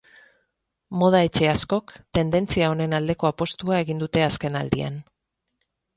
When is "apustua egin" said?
3.33-4.03